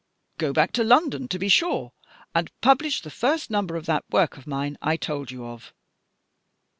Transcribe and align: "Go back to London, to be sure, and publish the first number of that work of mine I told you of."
"Go 0.39 0.51
back 0.51 0.71
to 0.71 0.83
London, 0.83 1.27
to 1.27 1.37
be 1.37 1.47
sure, 1.47 1.91
and 2.33 2.49
publish 2.61 3.03
the 3.03 3.11
first 3.11 3.51
number 3.51 3.75
of 3.75 3.85
that 3.85 4.03
work 4.09 4.35
of 4.35 4.47
mine 4.47 4.75
I 4.81 4.97
told 4.97 5.29
you 5.29 5.45
of." 5.45 5.73